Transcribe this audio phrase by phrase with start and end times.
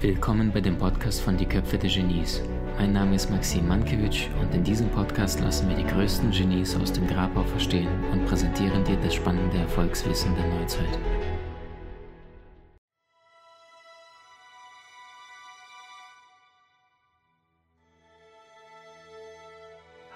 [0.00, 2.40] Willkommen bei dem Podcast von Die Köpfe der Genies.
[2.78, 6.92] Mein Name ist Maxim Mankewitsch und in diesem Podcast lassen wir die größten Genies aus
[6.92, 11.00] dem Grabau verstehen und präsentieren dir das spannende Erfolgswissen der Neuzeit.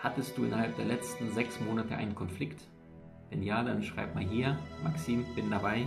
[0.01, 2.63] Hattest du innerhalb der letzten sechs Monate einen Konflikt?
[3.31, 5.87] Wenn ja, dann schreib mal hier, Maxim, bin dabei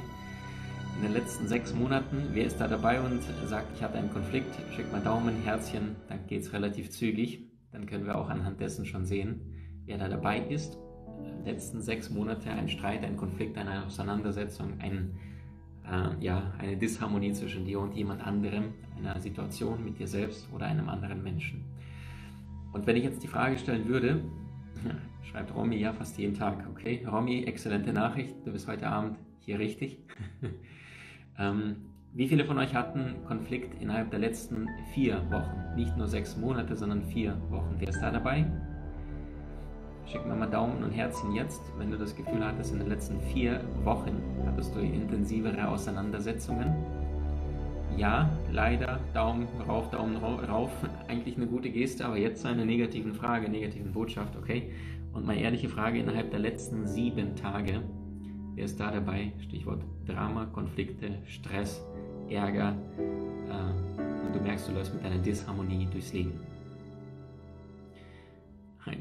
[0.98, 2.30] in den letzten sechs Monaten.
[2.34, 4.54] Wer ist da dabei und sagt, ich hatte einen Konflikt?
[4.76, 7.48] Schick mal Daumen, Herzchen, dann geht es relativ zügig.
[7.72, 9.42] Dann können wir auch anhand dessen schon sehen,
[9.86, 10.78] wer da dabei ist.
[11.18, 15.18] In den letzten sechs Monate ein Streit, ein Konflikt, eine Auseinandersetzung, ein,
[15.90, 20.66] äh, ja, eine Disharmonie zwischen dir und jemand anderem, einer Situation mit dir selbst oder
[20.66, 21.64] einem anderen Menschen.
[22.74, 24.24] Und wenn ich jetzt die Frage stellen würde,
[25.24, 29.60] schreibt Romy ja fast jeden Tag, okay, Romy, exzellente Nachricht, du bist heute Abend hier
[29.60, 30.00] richtig.
[31.40, 31.78] Ähm,
[32.14, 35.76] wie viele von euch hatten Konflikt innerhalb der letzten vier Wochen?
[35.76, 37.76] Nicht nur sechs Monate, sondern vier Wochen.
[37.80, 38.46] Wer ist da dabei?
[40.06, 43.20] Schick mir mal Daumen und Herzen jetzt, wenn du das Gefühl hattest, in den letzten
[43.34, 46.76] vier Wochen hattest du intensivere Auseinandersetzungen.
[47.98, 50.72] Ja, leider, Daumen rauf, Daumen rauf,
[51.08, 54.72] eigentlich eine gute Geste, aber jetzt eine negative Frage, negativen Botschaft, okay?
[55.14, 57.82] Und meine ehrliche Frage innerhalb der letzten sieben Tage,
[58.56, 59.32] Wer ist da dabei?
[59.40, 61.84] Stichwort Drama, Konflikte, Stress,
[62.30, 62.76] Ärger.
[62.98, 66.34] Äh, und du merkst, du läufst mit einer Disharmonie durchs Leben.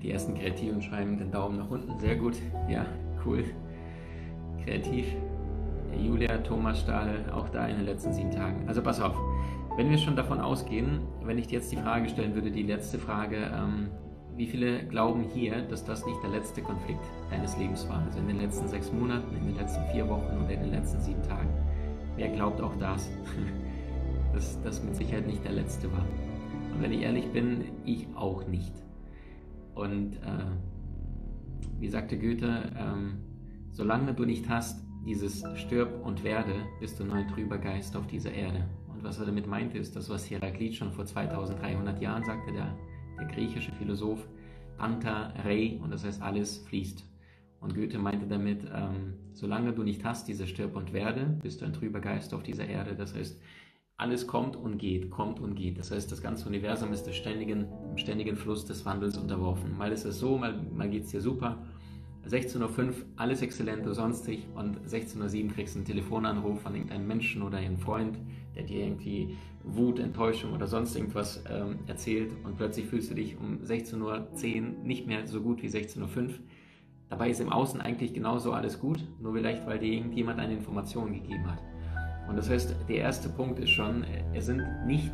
[0.02, 1.98] Die ersten Kreativen schreiben den Daumen nach unten.
[1.98, 2.36] Sehr gut.
[2.68, 2.86] Ja,
[3.24, 3.44] cool.
[4.64, 5.06] Kreativ.
[5.98, 8.68] Julia, Thomas Stahl, auch da in den letzten sieben Tagen.
[8.68, 9.16] Also pass auf.
[9.76, 12.98] Wenn wir schon davon ausgehen, wenn ich dir jetzt die Frage stellen würde, die letzte
[12.98, 13.88] Frage, ähm,
[14.36, 18.02] wie viele glauben hier, dass das nicht der letzte Konflikt deines Lebens war?
[18.04, 21.00] Also in den letzten sechs Monaten, in den letzten vier Wochen oder in den letzten
[21.00, 21.48] sieben Tagen.
[22.16, 23.10] Wer glaubt auch das?
[24.32, 26.04] dass das mit Sicherheit nicht der letzte war.
[26.72, 28.72] Und wenn ich ehrlich bin, ich auch nicht.
[29.74, 30.46] Und äh,
[31.78, 33.18] wie sagte Goethe, ähm,
[33.72, 38.32] solange du nicht hast, dieses Stirb und werde, bist du neu trüber Geist auf dieser
[38.32, 38.68] Erde.
[38.88, 42.76] Und was er damit meinte, ist das, was Heraklit schon vor 2300 Jahren sagte, der
[43.20, 44.26] der griechische Philosoph
[44.78, 47.04] Anta Rei, und das heißt, alles fließt.
[47.60, 51.66] Und Goethe meinte damit, ähm, solange du nicht hast, diese Stirb und Werde, bist du
[51.66, 52.94] ein trüber Geist auf dieser Erde.
[52.94, 53.38] Das heißt,
[53.98, 55.78] alles kommt und geht, kommt und geht.
[55.78, 59.76] Das heißt, das ganze Universum ist dem ständigen, ständigen Fluss des Wandels unterworfen.
[59.76, 61.58] Mal ist es so, mal, mal geht es dir super.
[62.28, 64.46] 16.05 Uhr, alles exzellent, du sonstig.
[64.54, 68.18] Und 16.07 Uhr kriegst du einen Telefonanruf von irgendeinem Menschen oder einem Freund,
[68.54, 73.36] der dir irgendwie Wut, Enttäuschung oder sonst irgendwas ähm, erzählt und plötzlich fühlst du dich
[73.38, 74.26] um 16.10 Uhr
[74.84, 76.34] nicht mehr so gut wie 16.05 Uhr.
[77.08, 81.12] Dabei ist im Außen eigentlich genauso alles gut, nur vielleicht, weil dir irgendjemand eine Information
[81.12, 81.60] gegeben hat.
[82.28, 85.10] Und das heißt, der erste Punkt ist schon, es sind nicht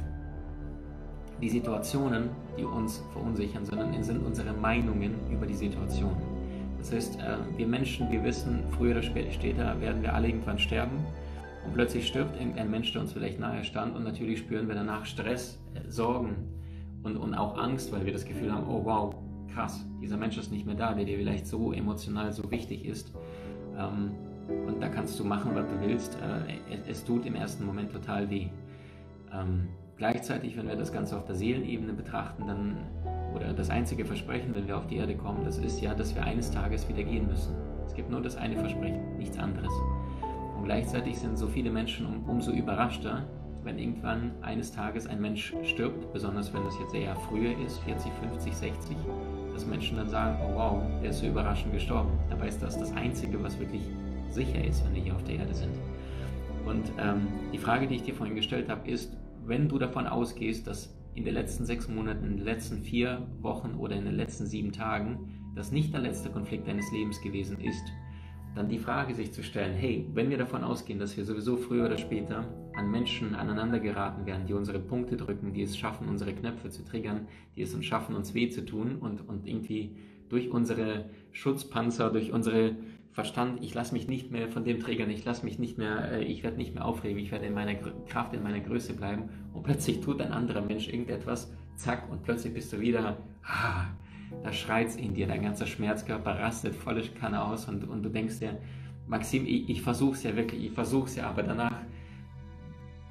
[1.41, 2.29] die Situationen,
[2.59, 6.36] die uns verunsichern, sondern es sind unsere Meinungen über die Situationen.
[6.79, 11.05] Das heißt, äh, wir Menschen, wir wissen, früher oder später werden wir alle irgendwann sterben
[11.65, 15.05] und plötzlich stirbt irgendein Mensch, der uns vielleicht nahe stand und natürlich spüren wir danach
[15.05, 16.37] Stress, äh, Sorgen
[17.03, 19.15] und, und auch Angst, weil wir das Gefühl haben, oh wow,
[19.53, 23.13] krass, dieser Mensch ist nicht mehr da, der dir vielleicht so emotional so wichtig ist.
[23.79, 24.13] Ähm,
[24.67, 26.17] und da kannst du machen, was du willst.
[26.17, 28.49] Äh, es, tut im ersten Moment total weh.
[29.33, 32.77] Ähm, gleichzeitig, wenn wir das Ganze auf der Seelenebene betrachten, dann,
[33.35, 36.23] oder das einzige Versprechen, wenn wir auf die Erde kommen, das ist ja, dass wir
[36.25, 37.55] eines Tages wieder gehen müssen.
[37.87, 39.73] Es gibt nur das eine Versprechen, nichts anderes
[40.67, 43.25] gleichzeitig sind so viele Menschen um, umso überraschter,
[43.63, 48.13] wenn irgendwann eines Tages ein Mensch stirbt, besonders wenn das jetzt eher früher ist, 40,
[48.31, 48.97] 50, 60,
[49.53, 52.11] dass Menschen dann sagen, oh wow, der ist so überraschend gestorben.
[52.29, 53.83] Dabei ist das das Einzige, was wirklich
[54.29, 55.75] sicher ist, wenn wir hier auf der Erde sind.
[56.67, 60.67] Und ähm, die Frage, die ich dir vorhin gestellt habe, ist, wenn du davon ausgehst,
[60.67, 64.47] dass in den letzten sechs Monaten, in den letzten vier Wochen oder in den letzten
[64.47, 67.83] sieben Tagen das nicht der letzte Konflikt deines Lebens gewesen ist,
[68.55, 71.87] dann die Frage sich zu stellen, hey, wenn wir davon ausgehen, dass wir sowieso früher
[71.87, 76.35] oder später an Menschen aneinander geraten werden, die unsere Punkte drücken, die es schaffen, unsere
[76.35, 77.27] Knöpfe zu triggern,
[77.57, 79.97] die es uns schaffen, uns weh zu tun und, und irgendwie
[80.29, 82.77] durch unsere Schutzpanzer, durch unsere
[83.17, 86.25] Verstand, ich lasse mich nicht mehr von dem triggern, ich lasse mich nicht mehr, äh,
[86.25, 89.31] ich werde nicht mehr aufregen, ich werde in meiner Kraft, in meiner Größe bleiben.
[89.55, 93.87] Und plötzlich tut ein anderer Mensch irgendetwas, zack, und plötzlich bist du wieder, ah,
[94.43, 98.11] da schreit es in dir, dein ganzer Schmerzkörper rastet volle Kanne aus und, und du
[98.11, 98.59] denkst dir,
[99.07, 101.73] Maxim, ich, ich versuche es ja wirklich, ich versuche es ja, aber danach,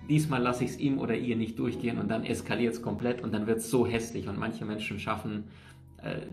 [0.07, 3.33] diesmal lasse ich es ihm oder ihr nicht durchgehen und dann eskaliert es komplett und
[3.33, 5.45] dann wird es so hässlich und manche Menschen schaffen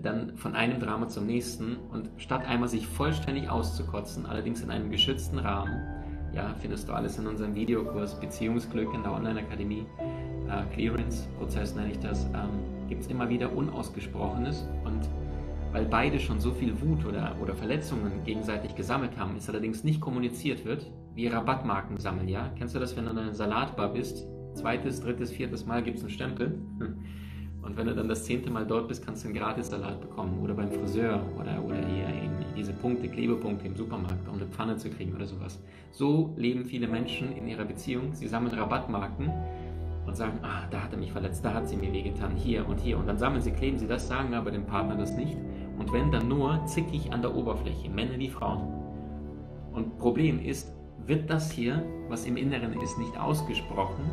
[0.03, 4.91] dann von einem Drama zum nächsten und statt einmal sich vollständig auszukotzen, allerdings in einem
[4.91, 5.81] geschützten Rahmen,
[6.35, 9.87] ja, findest du alles in unserem Videokurs Beziehungsglück in der Online-Akademie,
[10.49, 15.09] äh, Clearance-Prozess nenne ich das, ähm, gibt es immer wieder Unausgesprochenes und
[15.73, 20.01] weil beide schon so viel Wut oder, oder Verletzungen gegenseitig gesammelt haben, es allerdings nicht
[20.01, 22.51] kommuniziert wird, wie Rabattmarken sammeln, ja?
[22.59, 24.27] Kennst du das, wenn du in einer Salatbar bist?
[24.55, 26.59] Zweites, drittes, viertes Mal gibt es einen Stempel.
[27.62, 30.41] Und wenn du dann das zehnte Mal dort bist, kannst du einen Gratis-Salat bekommen.
[30.43, 34.76] Oder beim Friseur oder, oder hier in diese Punkte, Klebepunkte im Supermarkt, um eine Pfanne
[34.76, 35.61] zu kriegen oder sowas.
[35.93, 38.14] So leben viele Menschen in ihrer Beziehung.
[38.14, 39.31] Sie sammeln Rabattmarken
[40.06, 42.81] und sagen, ah, da hat er mich verletzt, da hat sie mir wehgetan, hier und
[42.81, 42.99] hier.
[42.99, 45.37] Und dann sammeln sie, kleben sie das, sagen aber dem Partner das nicht.
[45.79, 48.69] Und wenn dann nur zickig an der Oberfläche, Männer wie Frauen.
[49.73, 50.73] Und Problem ist,
[51.06, 54.05] wird das hier, was im Inneren ist, nicht ausgesprochen,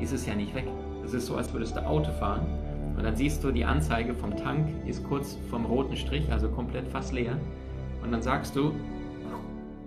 [0.00, 0.66] ist es ja nicht weg.
[1.02, 2.46] Das ist so, als würdest du Auto fahren
[2.98, 6.88] und dann siehst du, die Anzeige vom Tank ist kurz vom roten Strich, also komplett
[6.88, 7.38] fast leer.
[8.02, 8.72] Und dann sagst du,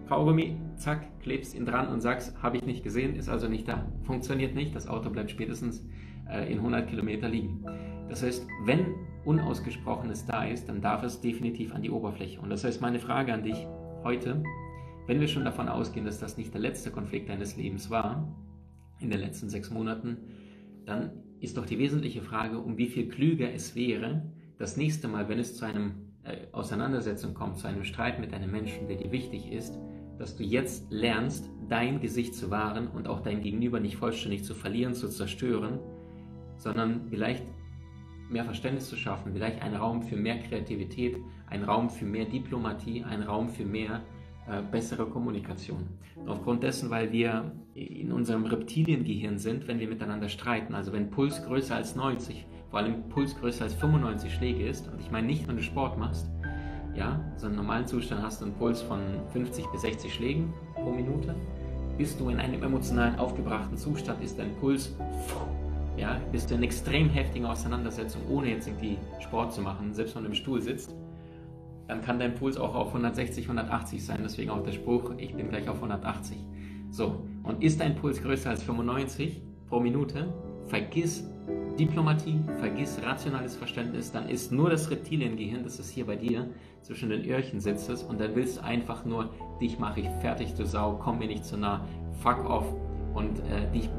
[0.07, 3.85] Kaugummi, zack, klebst ihn dran und sagst, habe ich nicht gesehen, ist also nicht da.
[4.03, 5.85] Funktioniert nicht, das Auto bleibt spätestens
[6.29, 7.65] äh, in 100 Kilometer liegen.
[8.07, 12.39] Das heißt, wenn Unausgesprochenes da ist, dann darf es definitiv an die Oberfläche.
[12.39, 13.67] Und das heißt, meine Frage an dich
[14.05, 14.41] heute,
[15.07, 18.25] wenn wir schon davon ausgehen, dass das nicht der letzte Konflikt deines Lebens war,
[18.99, 20.15] in den letzten sechs Monaten,
[20.85, 21.11] dann
[21.41, 24.23] ist doch die wesentliche Frage, um wie viel klüger es wäre,
[24.57, 25.91] das nächste Mal, wenn es zu einer
[26.23, 29.77] äh, Auseinandersetzung kommt, zu einem Streit mit einem Menschen, der dir wichtig ist,
[30.19, 34.53] dass du jetzt lernst, dein Gesicht zu wahren und auch dein Gegenüber nicht vollständig zu
[34.53, 35.79] verlieren, zu zerstören,
[36.57, 37.43] sondern vielleicht
[38.29, 41.17] mehr Verständnis zu schaffen, vielleicht einen Raum für mehr Kreativität,
[41.47, 44.03] einen Raum für mehr Diplomatie, einen Raum für mehr
[44.47, 45.87] äh, bessere Kommunikation.
[46.25, 51.43] Aufgrund dessen, weil wir in unserem Reptiliengehirn sind, wenn wir miteinander streiten, also wenn Puls
[51.45, 55.47] größer als 90, vor allem Puls größer als 95 Schläge ist, und ich meine nicht,
[55.47, 56.29] wenn du Sport machst,
[56.95, 58.99] ja, so im normalen Zustand hast du einen Puls von
[59.31, 61.35] 50 bis 60 Schlägen pro Minute,
[61.97, 64.95] bist du in einem emotionalen aufgebrachten Zustand, ist dein Puls,
[65.97, 70.23] ja, bist du in extrem heftigen Auseinandersetzung, ohne jetzt irgendwie Sport zu machen, selbst wenn
[70.23, 70.95] du im Stuhl sitzt,
[71.91, 74.19] dann kann dein Puls auch auf 160, 180 sein.
[74.23, 76.37] Deswegen auch der Spruch, ich bin gleich auf 180.
[76.89, 80.33] So, und ist dein Puls größer als 95 pro Minute,
[80.67, 81.29] vergiss
[81.77, 86.49] Diplomatie, vergiss rationales Verständnis, dann ist nur das Reptiliengehirn, das ist hier bei dir
[86.81, 90.65] zwischen den Öhrchen sitzt und dann willst du einfach nur, dich mache ich fertig, du
[90.65, 91.85] Sau, komm mir nicht zu nah,
[92.21, 92.73] fuck off
[93.13, 93.89] und äh, dich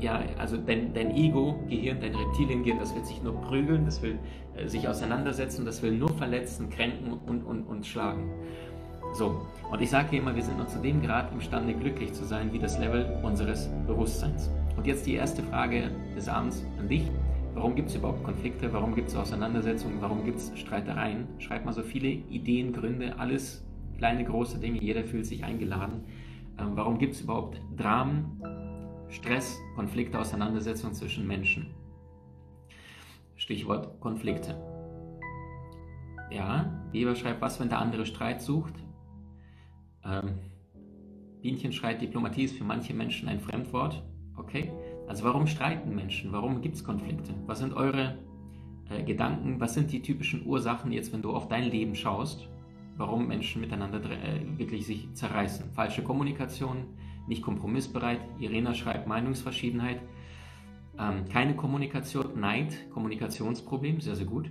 [0.00, 4.18] ja, also dein, dein Ego-Gehirn, dein Reptiliengehirn, das will sich nur prügeln, das will
[4.56, 8.30] äh, sich auseinandersetzen, das will nur verletzen, kränken und, und, und schlagen.
[9.12, 12.52] So, und ich sage immer, wir sind nur zu dem Grad imstande, glücklich zu sein,
[12.52, 14.50] wie das Level unseres Bewusstseins.
[14.76, 17.10] Und jetzt die erste Frage des Abends an dich.
[17.54, 18.72] Warum gibt es überhaupt Konflikte?
[18.72, 19.96] Warum gibt es Auseinandersetzungen?
[20.00, 21.26] Warum gibt es Streitereien?
[21.38, 23.64] Schreib mal so viele Ideen, Gründe, alles
[23.98, 24.80] kleine, große Dinge.
[24.80, 26.04] Jeder fühlt sich eingeladen.
[26.58, 28.40] Ähm, warum gibt es überhaupt Dramen?
[29.10, 31.74] Stress, Konflikte, Auseinandersetzungen zwischen Menschen.
[33.36, 34.56] Stichwort Konflikte.
[36.30, 38.74] Ja, Weber schreibt, was, wenn der andere Streit sucht?
[40.04, 40.38] Ähm,
[41.42, 44.02] Bienchen schreit, Diplomatie ist für manche Menschen ein Fremdwort.
[44.36, 44.70] Okay,
[45.08, 46.32] also warum streiten Menschen?
[46.32, 47.34] Warum gibt es Konflikte?
[47.46, 48.18] Was sind eure
[48.90, 49.58] äh, Gedanken?
[49.58, 52.48] Was sind die typischen Ursachen jetzt, wenn du auf dein Leben schaust?
[52.96, 55.72] Warum Menschen miteinander äh, wirklich sich zerreißen?
[55.72, 56.84] Falsche Kommunikation,
[57.30, 58.20] nicht kompromissbereit.
[58.38, 60.00] Irena schreibt Meinungsverschiedenheit.
[60.98, 64.50] Ähm, keine Kommunikation, Neid, Kommunikationsproblem, sehr, sehr gut.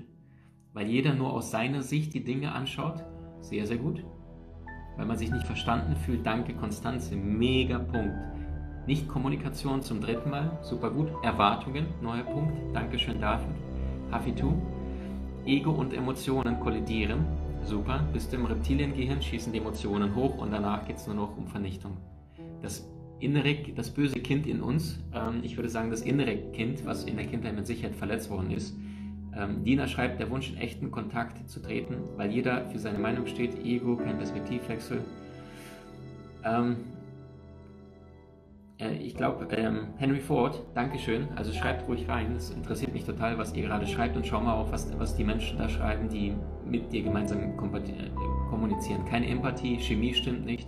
[0.74, 3.04] Weil jeder nur aus seiner Sicht die Dinge anschaut,
[3.42, 4.04] sehr, sehr gut.
[4.98, 8.16] Weil man sich nicht verstanden fühlt, danke Konstanze, mega Punkt.
[8.88, 11.10] Nicht Kommunikation zum dritten Mal, super gut.
[11.22, 13.54] Erwartungen, neuer Punkt, Dankeschön dafür.
[14.10, 14.54] Hafitu.
[15.46, 17.26] Ego und Emotionen kollidieren,
[17.64, 18.00] super.
[18.14, 21.48] Bist du im Reptiliengehirn, schießen die Emotionen hoch und danach geht es nur noch um
[21.48, 21.98] Vernichtung
[22.62, 22.89] das
[23.20, 27.18] innere, das böse Kind in uns, ähm, ich würde sagen das innere Kind, was in
[27.18, 28.75] der Kindheit mit Sicherheit verletzt worden ist.
[29.36, 33.28] Ähm, Dina schreibt, der Wunsch in echten Kontakt zu treten, weil jeder für seine Meinung
[33.28, 35.01] steht, Ego, kein Perspektivwechsel.
[36.44, 36.78] Ähm,
[38.80, 43.38] äh, ich glaube, ähm, Henry Ford, Dankeschön, also schreibt ruhig rein, es interessiert mich total,
[43.38, 46.34] was ihr gerade schreibt und schau mal auch, was, was die Menschen da schreiben, die
[46.66, 47.56] mit dir gemeinsam äh,
[48.50, 49.06] kommunizieren.
[49.06, 50.68] Keine Empathie, Chemie stimmt nicht.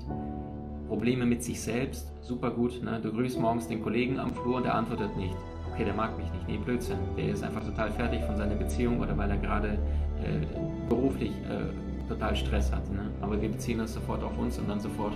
[0.92, 2.84] Probleme mit sich selbst, super gut.
[2.84, 3.00] Ne?
[3.02, 5.34] Du grüßt morgens den Kollegen am Flur und der antwortet nicht.
[5.72, 6.50] Okay, der mag mich nicht.
[6.50, 6.98] Nee, Blödsinn.
[7.16, 9.80] Der ist einfach total fertig von seiner Beziehung oder weil er gerade
[10.22, 10.46] äh,
[10.90, 12.92] beruflich äh, total Stress hat.
[12.92, 13.10] Ne?
[13.22, 15.14] Aber wir beziehen das sofort auf uns und dann sofort.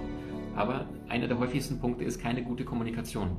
[0.55, 3.31] Aber einer der häufigsten Punkte ist keine gute Kommunikation.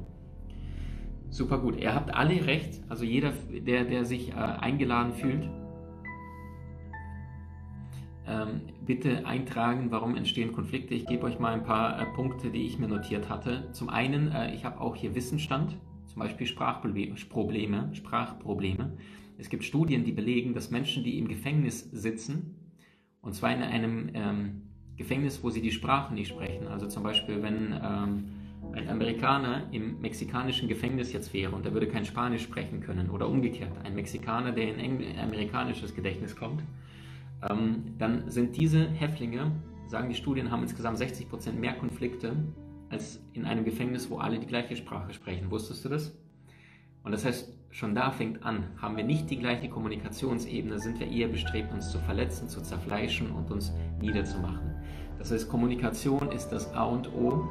[1.30, 1.80] Super gut.
[1.80, 5.48] Ihr habt alle recht, also jeder, der, der sich äh, eingeladen fühlt,
[8.84, 10.94] bitte eintragen, warum entstehen Konflikte.
[10.94, 13.68] Ich gebe euch mal ein paar äh, Punkte, die ich mir notiert hatte.
[13.72, 18.96] Zum einen, äh, ich habe auch hier Wissensstand, zum Beispiel Sprachprobleme, Sprachprobleme.
[19.38, 22.56] Es gibt Studien, die belegen, dass Menschen, die im Gefängnis sitzen,
[23.20, 24.62] und zwar in einem ähm,
[24.96, 28.24] Gefängnis, wo sie die Sprache nicht sprechen, also zum Beispiel, wenn ähm,
[28.72, 33.28] ein Amerikaner im mexikanischen Gefängnis jetzt wäre und er würde kein Spanisch sprechen können oder
[33.28, 36.62] umgekehrt, ein Mexikaner, der in Engl amerikanisches Gedächtnis kommt,
[37.48, 39.52] ähm, dann sind diese Häftlinge,
[39.86, 42.34] sagen die Studien, haben insgesamt 60 Prozent mehr Konflikte
[42.90, 45.50] als in einem Gefängnis, wo alle die gleiche Sprache sprechen.
[45.50, 46.16] Wusstest du das?
[47.02, 51.08] Und das heißt, schon da fängt an, haben wir nicht die gleiche Kommunikationsebene, sind wir
[51.08, 54.74] eher bestrebt, uns zu verletzen, zu zerfleischen und uns niederzumachen.
[55.18, 57.48] Das heißt, Kommunikation ist das A und O.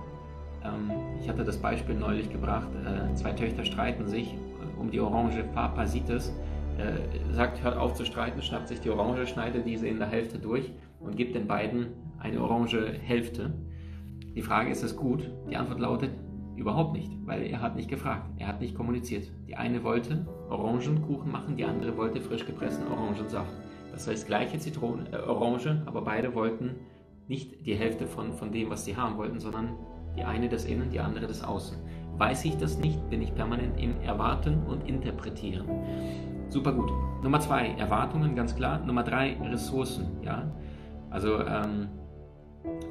[0.63, 4.99] Ähm, ich hatte das Beispiel neulich gebracht, äh, zwei Töchter streiten sich äh, um die
[4.99, 6.33] Orange Papa sieht es
[6.77, 10.39] äh, sagt, hört auf zu streiten, schnappt sich die Orange, schneidet diese in der Hälfte
[10.39, 11.87] durch und gibt den beiden
[12.19, 13.53] eine orange Hälfte.
[14.35, 15.29] Die Frage ist es gut?
[15.49, 16.11] Die Antwort lautet
[16.55, 19.29] überhaupt nicht, weil er hat nicht gefragt, er hat nicht kommuniziert.
[19.47, 23.51] Die eine wollte Orangenkuchen machen, die andere wollte frisch gepressten Orangensaft.
[23.91, 26.75] Das heißt gleiche Zitrone, äh, Orange, aber beide wollten
[27.27, 29.75] nicht die Hälfte von, von dem, was sie haben wollten, sondern
[30.17, 31.77] die eine das Innen, die andere das Außen.
[32.17, 35.65] Weiß ich das nicht, bin ich permanent im Erwarten und Interpretieren.
[36.49, 36.91] Super gut.
[37.23, 38.79] Nummer zwei, Erwartungen, ganz klar.
[38.79, 40.05] Nummer drei, Ressourcen.
[40.23, 40.51] Ja?
[41.09, 41.89] Also, ähm,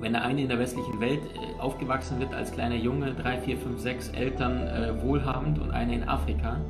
[0.00, 3.56] wenn der eine in der westlichen Welt äh, aufgewachsen wird als kleiner Junge, drei, vier,
[3.56, 6.61] fünf, sechs Eltern äh, wohlhabend und einer in Afrika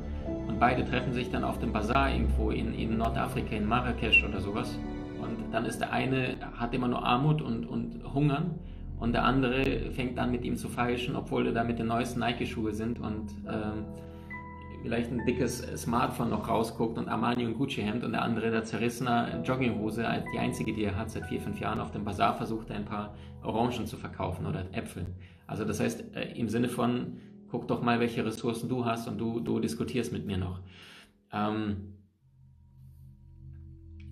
[0.47, 4.39] und beide treffen sich dann auf dem Bazar irgendwo in, in Nordafrika, in Marrakesch oder
[4.39, 4.77] sowas
[5.21, 8.55] und dann ist der eine, hat immer nur Armut und, und Hungern
[8.99, 12.19] und der andere fängt an mit ihm zu feilschen, obwohl er da mit den neuesten
[12.21, 13.85] Nike-Schuhe sind und ähm,
[14.85, 18.65] vielleicht ein dickes Smartphone noch rausguckt und Armani und Gucci Hemd und der andere der
[18.65, 22.69] zerrissene Jogginghose, die einzige, die er hat seit vier, fünf Jahren auf dem Bazar versucht,
[22.69, 25.07] ein paar Orangen zu verkaufen oder Äpfel.
[25.47, 27.17] Also das heißt, äh, im Sinne von,
[27.49, 30.59] guck doch mal, welche Ressourcen du hast und du, du diskutierst mit mir noch.
[31.33, 31.94] Ähm,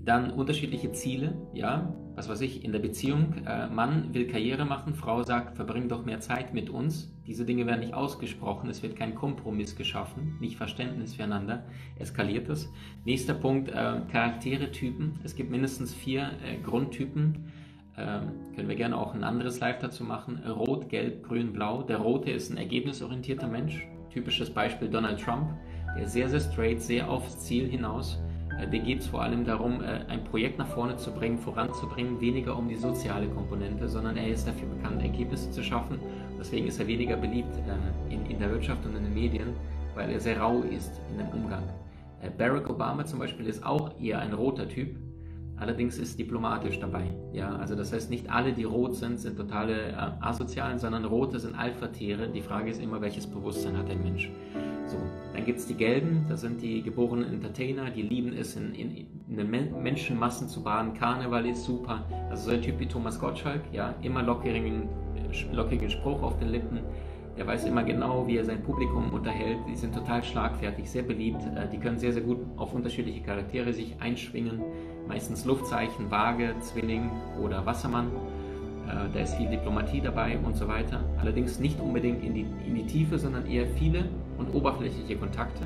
[0.05, 3.35] dann unterschiedliche Ziele, ja, was weiß ich, in der Beziehung.
[3.45, 7.11] Äh, Mann will Karriere machen, Frau sagt, verbring doch mehr Zeit mit uns.
[7.25, 11.63] Diese Dinge werden nicht ausgesprochen, es wird kein Kompromiss geschaffen, nicht Verständnis füreinander,
[11.97, 12.69] eskaliert es.
[13.05, 15.19] Nächster Punkt, äh, Charaktere-Typen.
[15.23, 17.51] Es gibt mindestens vier äh, Grundtypen.
[17.95, 20.43] Ähm, können wir gerne auch ein anderes Live dazu machen.
[20.45, 21.83] Rot, Gelb, Grün, Blau.
[21.83, 23.87] Der Rote ist ein ergebnisorientierter Mensch.
[24.11, 25.53] Typisches Beispiel Donald Trump.
[25.95, 28.19] Der sehr, sehr straight, sehr aufs Ziel hinaus
[28.63, 32.19] äh, dir geht es vor allem darum, äh, ein Projekt nach vorne zu bringen, voranzubringen,
[32.19, 35.99] weniger um die soziale Komponente, sondern er ist dafür bekannt, Ergebnisse zu schaffen.
[36.39, 39.53] Deswegen ist er weniger beliebt äh, in der Wirtschaft und in den Medien,
[39.95, 41.63] weil er sehr rau ist in dem Umgang.
[42.37, 44.95] Barack Obama zum Beispiel ist auch eher ein roter Typ,
[45.63, 47.05] allerdings ist diplomatisch dabei.
[47.31, 51.39] Ja, also das heißt, nicht alle, die rot sind, sind totale äh, Asozialen, sondern rote
[51.39, 52.27] sind Alpha-Tiere.
[52.27, 54.29] Die Frage ist immer, welches Bewusstsein hat ein Mensch.
[54.85, 54.97] So,
[55.33, 59.07] dann gibt es die Gelben, das sind die geborenen Entertainer, die lieben es, in, in,
[59.29, 60.93] in Menschenmassen zu baden.
[60.93, 62.03] Karneval ist super.
[62.29, 64.89] Also so ein Typ wie Thomas Gottschalk, ja, immer lockigen,
[65.53, 66.79] lockigen Spruch auf den Lippen.
[67.37, 69.57] Der weiß immer genau, wie er sein Publikum unterhält.
[69.67, 71.41] Die sind total schlagfertig, sehr beliebt.
[71.55, 74.61] Äh, die können sehr, sehr gut auf unterschiedliche Charaktere sich einschwingen.
[75.07, 78.07] Meistens Luftzeichen, Waage, Zwilling oder Wassermann.
[78.87, 81.03] Äh, da ist viel Diplomatie dabei und so weiter.
[81.19, 84.05] Allerdings nicht unbedingt in die, in die Tiefe, sondern eher viele
[84.37, 85.63] und oberflächliche Kontakte.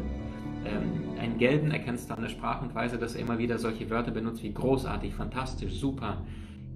[0.65, 3.89] Ähm, einen Gelben erkennst du an der Sprache und Weise, dass er immer wieder solche
[3.89, 6.23] Wörter benutzt wie großartig, fantastisch, super,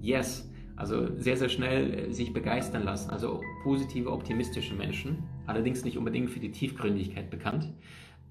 [0.02, 0.48] yes.
[0.76, 3.12] Also sehr, sehr schnell äh, sich begeistern lassen.
[3.12, 5.24] Also positive, optimistische Menschen.
[5.46, 7.68] Allerdings nicht unbedingt für die Tiefgründigkeit bekannt.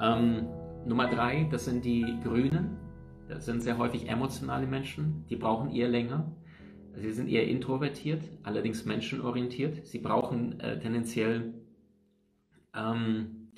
[0.01, 0.47] Ähm,
[0.87, 2.77] Nummer drei, das sind die Grünen.
[3.31, 5.25] Das sind sehr häufig emotionale Menschen.
[5.31, 6.33] Die brauchen eher länger.
[6.97, 9.87] Sie sind eher introvertiert, allerdings menschenorientiert.
[9.87, 11.55] Sie brauchen äh, tendenziell
[12.75, 13.53] ähm,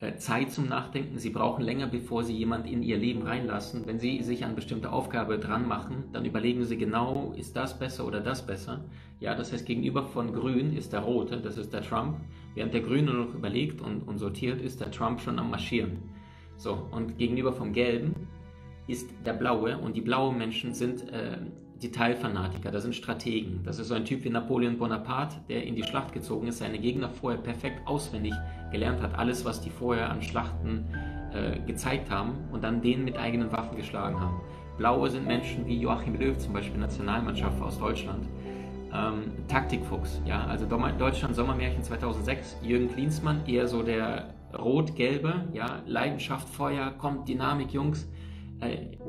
[0.00, 1.18] äh, Zeit zum Nachdenken.
[1.18, 3.86] Sie brauchen länger, bevor Sie jemand in Ihr Leben reinlassen.
[3.86, 8.04] Wenn Sie sich an bestimmte Aufgabe dran machen, dann überlegen Sie genau, ist das besser
[8.04, 8.84] oder das besser.
[9.20, 12.16] Ja, das heißt, gegenüber von Grün ist der Rote, das ist der Trump.
[12.56, 15.98] Während der Grüne noch überlegt und, und sortiert, ist der Trump schon am Marschieren.
[16.56, 18.28] So, und gegenüber vom Gelben
[18.92, 21.38] ist der Blaue und die blauen Menschen sind äh,
[21.82, 23.60] Detailfanatiker, das sind Strategen.
[23.64, 26.78] Das ist so ein Typ wie Napoleon Bonaparte, der in die Schlacht gezogen ist, seine
[26.78, 28.34] Gegner vorher perfekt auswendig
[28.70, 30.84] gelernt hat, alles, was die vorher an Schlachten
[31.32, 34.40] äh, gezeigt haben und dann denen mit eigenen Waffen geschlagen haben.
[34.76, 38.28] Blaue sind Menschen wie Joachim Löw, zum Beispiel Nationalmannschaft aus Deutschland.
[38.94, 46.48] Ähm, Taktikfuchs, ja, also Deutschland Sommermärchen 2006, Jürgen Klinsmann, eher so der rot-gelbe, ja, Leidenschaft,
[46.48, 48.06] Feuer, kommt, Dynamik, Jungs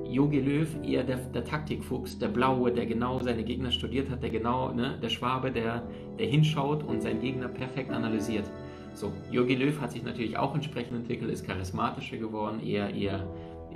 [0.05, 4.29] Jogi Löw eher der, der, Taktikfuchs, der Blaue, der genau seine Gegner studiert hat, der
[4.29, 5.83] genau, ne, der Schwabe, der,
[6.19, 8.45] der hinschaut und seinen Gegner perfekt analysiert.
[8.93, 13.27] So, Jogi Löw hat sich natürlich auch entsprechend entwickelt, ist charismatischer geworden, eher, eher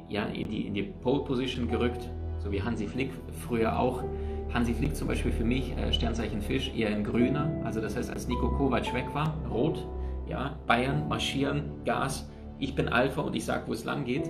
[0.09, 3.11] ja, in, die, in die Pole Position gerückt, so wie Hansi Flick
[3.47, 4.03] früher auch.
[4.53, 7.51] Hansi Flick zum Beispiel für mich, äh, Sternzeichen Fisch, eher ein grüner.
[7.63, 9.85] Also das heißt, als Nico Kovac weg war, rot,
[10.27, 12.29] ja, Bayern, marschieren, Gas,
[12.59, 14.29] ich bin Alpha und ich sag, wo es lang geht.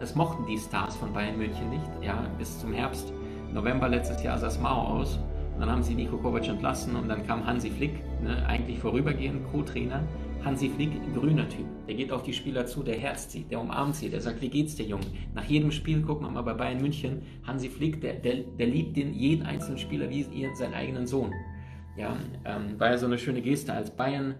[0.00, 1.90] Das mochten die Stars von Bayern München nicht.
[2.02, 3.12] Ja, bis zum Herbst,
[3.52, 5.18] November letztes Jahr sah es mau aus.
[5.54, 9.50] Und dann haben sie Nico Kovac entlassen und dann kam Hansi Flick, ne, eigentlich vorübergehend
[9.50, 10.04] Co-Trainer.
[10.44, 11.66] Hansi Flick, grüner Typ.
[11.88, 14.50] Der geht auf die Spieler zu, der herzt sie, der umarmt sie, der sagt, wie
[14.50, 15.06] geht's dir, Junge?
[15.34, 17.22] Nach jedem Spiel gucken wir mal bei Bayern München.
[17.44, 20.24] Hansi Flick, der, der, der liebt den, jeden einzelnen Spieler wie
[20.54, 21.32] seinen eigenen Sohn.
[21.96, 24.36] Ja, ähm, war ja so eine schöne Geste, als Bayern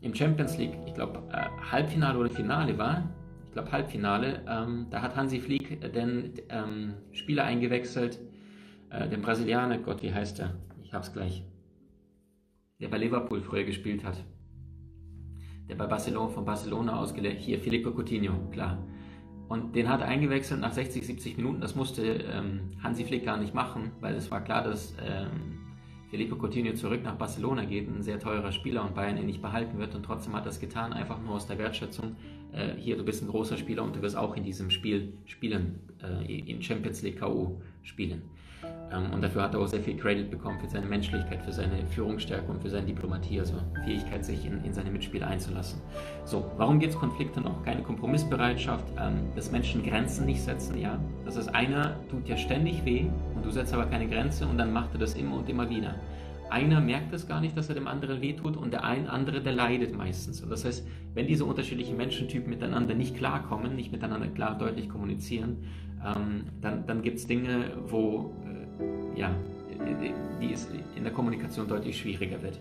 [0.00, 3.08] im Champions League, ich glaube, äh, Halbfinale oder Finale war,
[3.48, 8.18] ich glaube Halbfinale, ähm, da hat Hansi Flick den ähm, Spieler eingewechselt,
[8.90, 10.54] äh, den Brasilianer, Gott, wie heißt er?
[10.84, 11.44] Ich hab's gleich.
[12.78, 14.22] Der bei Liverpool früher gespielt hat.
[15.66, 18.86] Der bei Barcelona, von Barcelona ausgelegt, hier, Filippo Coutinho, klar.
[19.48, 21.62] Und den hat er eingewechselt nach 60, 70 Minuten.
[21.62, 25.58] Das musste ähm, Hansi Flick gar nicht machen, weil es war klar, dass ähm,
[26.10, 29.78] Felipe Coutinho zurück nach Barcelona geht, ein sehr teurer Spieler und Bayern ihn nicht behalten
[29.78, 32.16] wird und trotzdem hat er es getan, einfach nur aus der Wertschätzung,
[32.52, 35.80] äh, hier, du bist ein großer Spieler und du wirst auch in diesem Spiel spielen,
[36.02, 37.60] äh, in Champions League K.O.
[37.82, 38.22] spielen.
[38.92, 41.86] Ähm, und dafür hat er auch sehr viel Credit bekommen für seine Menschlichkeit, für seine
[41.88, 43.54] Führungsstärke und für seine Diplomatie, also
[43.84, 45.80] Fähigkeit, sich in, in seine Mitspieler einzulassen.
[46.24, 47.62] So, warum gibt es Konflikte noch?
[47.64, 50.98] Keine Kompromissbereitschaft, ähm, dass Menschen Grenzen nicht setzen, ja.
[51.24, 54.72] Das ist einer, tut ja ständig weh und du setzt aber keine Grenze und dann
[54.72, 55.94] macht er das immer und immer wieder.
[56.50, 59.52] Einer merkt es gar nicht, dass er dem anderen wehtut und der ein andere, der
[59.52, 60.40] leidet meistens.
[60.40, 65.58] Und das heißt, wenn diese unterschiedlichen Menschentypen miteinander nicht klarkommen, nicht miteinander klar deutlich kommunizieren,
[66.04, 68.34] ähm, dann, dann gibt es Dinge, wo
[69.18, 69.30] ja,
[70.40, 72.60] die es in der Kommunikation deutlich schwieriger wird.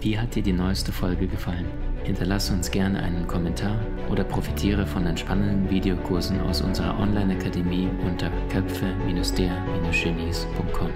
[0.00, 1.66] Wie hat dir die neueste Folge gefallen?
[2.02, 3.78] Hinterlasse uns gerne einen Kommentar
[4.10, 10.90] oder profitiere von entspannenden Videokursen aus unserer Online-Akademie unter köpfe-der-genies.com.